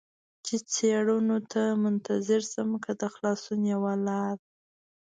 [0.45, 4.37] چې څېړنو ته منتظر شم، که د خلاصون یوه لار.